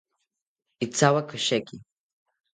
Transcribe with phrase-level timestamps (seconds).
[0.85, 1.75] Ithawaki osheki